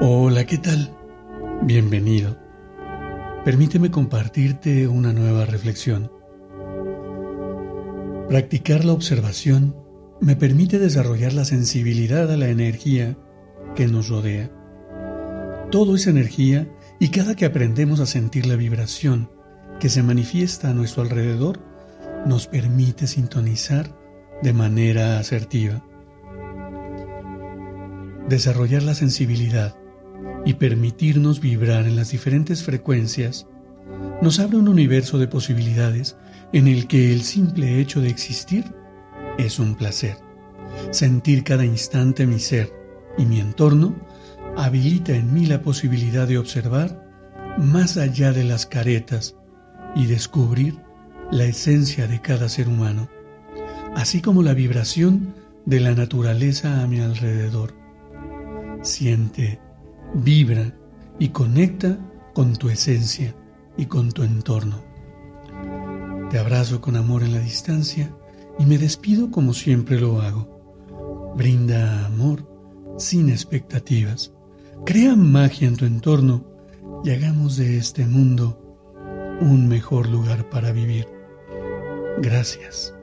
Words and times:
Hola, 0.00 0.44
¿qué 0.44 0.58
tal? 0.58 0.90
Bienvenido. 1.62 2.36
Permíteme 3.44 3.92
compartirte 3.92 4.88
una 4.88 5.12
nueva 5.12 5.46
reflexión. 5.46 6.10
Practicar 8.28 8.84
la 8.84 8.92
observación 8.92 9.76
me 10.20 10.34
permite 10.34 10.80
desarrollar 10.80 11.32
la 11.32 11.44
sensibilidad 11.44 12.28
a 12.32 12.36
la 12.36 12.48
energía 12.48 13.16
que 13.76 13.86
nos 13.86 14.08
rodea. 14.08 14.50
Todo 15.70 15.94
es 15.94 16.08
energía 16.08 16.68
y 16.98 17.10
cada 17.10 17.36
que 17.36 17.44
aprendemos 17.44 18.00
a 18.00 18.06
sentir 18.06 18.46
la 18.46 18.56
vibración 18.56 19.30
que 19.78 19.88
se 19.88 20.02
manifiesta 20.02 20.70
a 20.70 20.74
nuestro 20.74 21.04
alrededor, 21.04 21.60
nos 22.26 22.48
permite 22.48 23.06
sintonizar 23.06 23.96
de 24.42 24.52
manera 24.52 25.20
asertiva. 25.20 25.86
Desarrollar 28.28 28.82
la 28.82 28.94
sensibilidad 28.94 29.76
y 30.44 30.54
permitirnos 30.54 31.40
vibrar 31.40 31.86
en 31.86 31.96
las 31.96 32.10
diferentes 32.10 32.62
frecuencias 32.62 33.46
nos 34.22 34.40
abre 34.40 34.56
un 34.56 34.68
universo 34.68 35.18
de 35.18 35.28
posibilidades 35.28 36.16
en 36.52 36.68
el 36.68 36.86
que 36.86 37.12
el 37.12 37.22
simple 37.22 37.80
hecho 37.80 38.00
de 38.00 38.08
existir 38.08 38.64
es 39.38 39.58
un 39.58 39.74
placer. 39.74 40.16
Sentir 40.90 41.44
cada 41.44 41.64
instante 41.64 42.26
mi 42.26 42.38
ser 42.38 42.72
y 43.18 43.24
mi 43.26 43.40
entorno 43.40 43.94
habilita 44.56 45.12
en 45.12 45.32
mí 45.32 45.46
la 45.46 45.62
posibilidad 45.62 46.28
de 46.28 46.38
observar 46.38 47.04
más 47.58 47.96
allá 47.96 48.32
de 48.32 48.44
las 48.44 48.66
caretas 48.66 49.36
y 49.94 50.06
descubrir 50.06 50.78
la 51.30 51.44
esencia 51.44 52.06
de 52.06 52.20
cada 52.20 52.48
ser 52.48 52.68
humano, 52.68 53.08
así 53.94 54.20
como 54.20 54.42
la 54.42 54.54
vibración 54.54 55.34
de 55.64 55.80
la 55.80 55.94
naturaleza 55.94 56.82
a 56.82 56.86
mi 56.86 57.00
alrededor. 57.00 57.74
Siente 58.82 59.60
vibra 60.14 60.72
y 61.18 61.28
conecta 61.28 61.98
con 62.34 62.54
tu 62.56 62.68
esencia 62.68 63.34
y 63.76 63.86
con 63.86 64.12
tu 64.12 64.22
entorno. 64.22 64.82
Te 66.30 66.38
abrazo 66.38 66.80
con 66.80 66.96
amor 66.96 67.22
en 67.22 67.32
la 67.32 67.40
distancia 67.40 68.14
y 68.58 68.66
me 68.66 68.78
despido 68.78 69.30
como 69.30 69.52
siempre 69.52 70.00
lo 70.00 70.20
hago. 70.20 71.34
Brinda 71.36 72.06
amor 72.06 72.48
sin 72.98 73.28
expectativas. 73.28 74.32
Crea 74.84 75.16
magia 75.16 75.68
en 75.68 75.76
tu 75.76 75.84
entorno 75.84 76.44
y 77.04 77.10
hagamos 77.10 77.56
de 77.56 77.76
este 77.76 78.06
mundo 78.06 78.60
un 79.40 79.68
mejor 79.68 80.08
lugar 80.08 80.48
para 80.50 80.72
vivir. 80.72 81.06
Gracias. 82.20 82.94